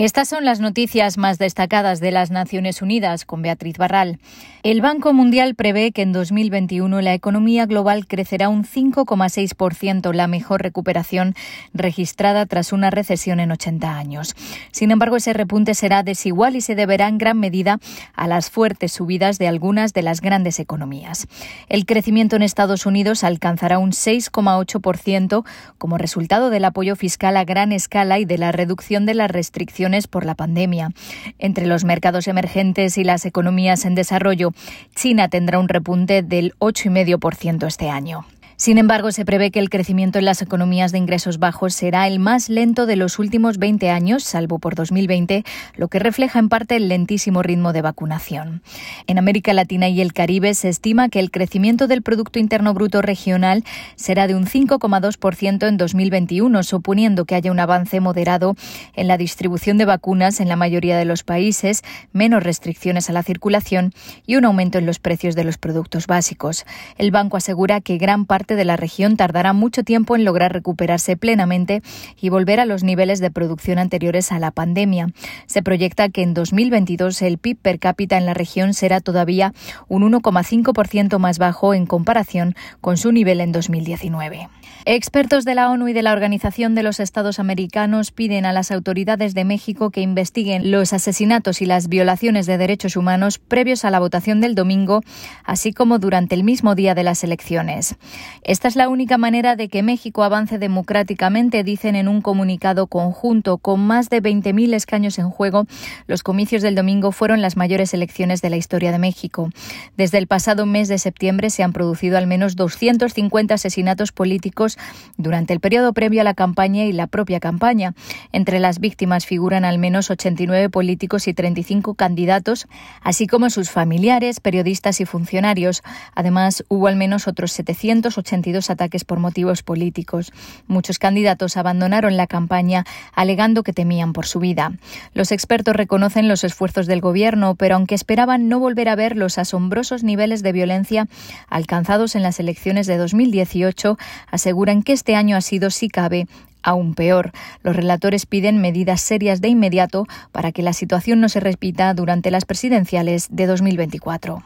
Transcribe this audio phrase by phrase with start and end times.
[0.00, 4.18] Estas son las noticias más destacadas de las Naciones Unidas con Beatriz Barral.
[4.62, 10.62] El Banco Mundial prevé que en 2021 la economía global crecerá un 5,6%, la mejor
[10.62, 11.34] recuperación
[11.74, 14.34] registrada tras una recesión en 80 años.
[14.72, 17.78] Sin embargo, ese repunte será desigual y se deberá en gran medida
[18.14, 21.26] a las fuertes subidas de algunas de las grandes economías.
[21.68, 25.44] El crecimiento en Estados Unidos alcanzará un 6,8%
[25.76, 29.89] como resultado del apoyo fiscal a gran escala y de la reducción de las restricciones
[30.08, 30.90] por la pandemia.
[31.38, 34.52] Entre los mercados emergentes y las economías en desarrollo,
[34.94, 38.24] China tendrá un repunte del 8,5% este año.
[38.60, 42.18] Sin embargo, se prevé que el crecimiento en las economías de ingresos bajos será el
[42.18, 45.44] más lento de los últimos 20 años, salvo por 2020,
[45.76, 48.60] lo que refleja en parte el lentísimo ritmo de vacunación.
[49.06, 53.00] En América Latina y el Caribe se estima que el crecimiento del Producto Interno Bruto
[53.00, 53.64] regional
[53.96, 58.56] será de un 5,2% en 2021, suponiendo que haya un avance moderado
[58.94, 63.22] en la distribución de vacunas en la mayoría de los países, menos restricciones a la
[63.22, 63.94] circulación
[64.26, 66.66] y un aumento en los precios de los productos básicos.
[66.98, 71.16] El banco asegura que gran parte de la región tardará mucho tiempo en lograr recuperarse
[71.16, 71.82] plenamente
[72.20, 75.08] y volver a los niveles de producción anteriores a la pandemia.
[75.46, 79.52] Se proyecta que en 2022 el PIB per cápita en la región será todavía
[79.88, 84.48] un 1,5% más bajo en comparación con su nivel en 2019.
[84.86, 88.70] Expertos de la ONU y de la Organización de los Estados Americanos piden a las
[88.70, 93.90] autoridades de México que investiguen los asesinatos y las violaciones de derechos humanos previos a
[93.90, 95.02] la votación del domingo,
[95.44, 97.96] así como durante el mismo día de las elecciones.
[98.42, 103.58] Esta es la única manera de que México avance democráticamente, dicen en un comunicado conjunto.
[103.58, 105.66] Con más de 20.000 escaños en juego,
[106.06, 109.50] los comicios del domingo fueron las mayores elecciones de la historia de México.
[109.98, 114.78] Desde el pasado mes de septiembre se han producido al menos 250 asesinatos políticos
[115.18, 117.94] durante el periodo previo a la campaña y la propia campaña.
[118.32, 122.68] Entre las víctimas figuran al menos 89 políticos y 35 candidatos,
[123.02, 125.82] así como sus familiares, periodistas y funcionarios.
[126.14, 130.32] Además, hubo al menos otros 780 82 ataques por motivos políticos.
[130.68, 134.72] Muchos candidatos abandonaron la campaña alegando que temían por su vida.
[135.14, 139.38] Los expertos reconocen los esfuerzos del gobierno, pero aunque esperaban no volver a ver los
[139.38, 141.08] asombrosos niveles de violencia
[141.48, 143.98] alcanzados en las elecciones de 2018,
[144.30, 146.28] aseguran que este año ha sido, si cabe,
[146.62, 147.32] aún peor.
[147.62, 152.30] Los relatores piden medidas serias de inmediato para que la situación no se repita durante
[152.30, 154.42] las presidenciales de 2024.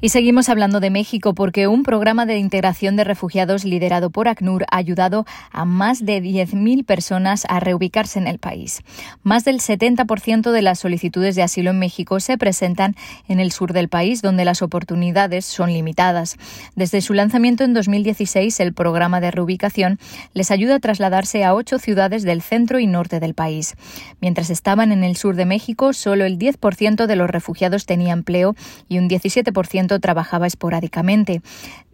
[0.00, 4.64] Y seguimos hablando de México porque un programa de integración de refugiados liderado por ACNUR
[4.70, 8.82] ha ayudado a más de 10.000 personas a reubicarse en el país.
[9.24, 12.94] Más del 70% de las solicitudes de asilo en México se presentan
[13.26, 16.36] en el sur del país, donde las oportunidades son limitadas.
[16.76, 19.98] Desde su lanzamiento en 2016, el programa de reubicación
[20.32, 23.74] les ayuda a trasladarse a ocho ciudades del centro y norte del país.
[24.20, 28.54] Mientras estaban en el sur de México, solo el 10% de los refugiados tenía empleo
[28.88, 31.42] y un 17% trabajaba esporádicamente.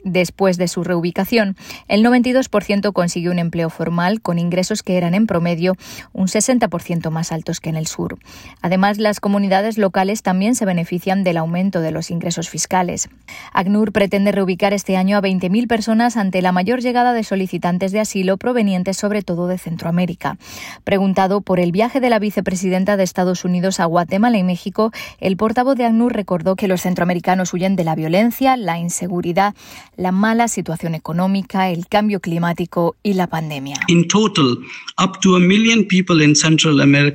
[0.04, 1.56] Después de su reubicación,
[1.88, 5.76] el 92% consiguió un empleo formal con ingresos que eran en promedio
[6.12, 8.18] un 60% más altos que en el sur.
[8.60, 13.08] Además, las comunidades locales también se benefician del aumento de los ingresos fiscales.
[13.54, 18.00] ACNUR pretende reubicar este año a 20.000 personas ante la mayor llegada de solicitantes de
[18.00, 20.36] asilo provenientes sobre todo de Centroamérica.
[20.84, 25.38] Preguntado por el viaje de la vicepresidenta de Estados Unidos a Guatemala y México, el
[25.38, 29.54] portavoz de ACNUR recordó que los centroamericanos huyen de la violencia, la inseguridad,
[29.96, 33.76] la mala situación económica, el cambio climático y la pandemia.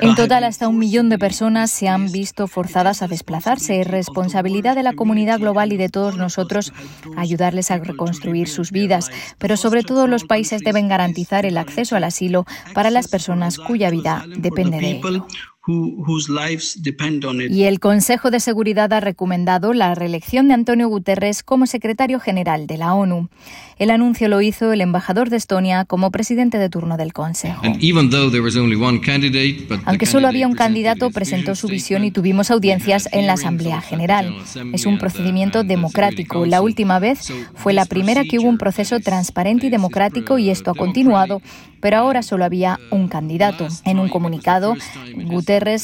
[0.09, 3.81] En total, hasta un millón de personas se han visto forzadas a desplazarse.
[3.81, 6.73] Es responsabilidad de la comunidad global y de todos nosotros
[7.17, 12.03] ayudarles a reconstruir sus vidas, pero sobre todo los países deben garantizar el acceso al
[12.03, 15.25] asilo para las personas cuya vida depende de ello.
[17.51, 22.65] Y el Consejo de Seguridad ha recomendado la reelección de Antonio Guterres como secretario general
[22.67, 23.29] de la ONU.
[23.77, 27.61] El anuncio lo hizo el embajador de Estonia como presidente de turno del Consejo.
[29.85, 34.35] Aunque solo había un candidato, presentó su visión y tuvimos audiencias en la Asamblea General.
[34.73, 36.45] Es un procedimiento democrático.
[36.45, 40.71] La última vez fue la primera que hubo un proceso transparente y democrático y esto
[40.71, 41.41] ha continuado,
[41.79, 43.67] pero ahora solo había un candidato.
[43.85, 44.75] En un comunicado,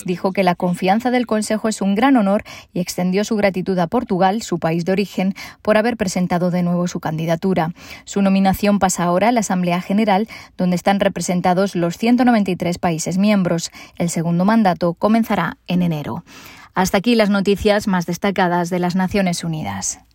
[0.06, 2.44] Dijo que la confianza del Consejo es un gran honor
[2.74, 6.88] y extendió su gratitud a Portugal, su país de origen, por haber presentado de nuevo
[6.88, 7.74] su candidatura.
[8.06, 10.27] Su nominación pasa ahora a la Asamblea General,
[10.57, 13.72] donde están representados los 193 países miembros.
[13.98, 16.24] El segundo mandato comenzará en enero.
[16.74, 20.06] Hasta aquí las noticias más destacadas de las Naciones Unidas.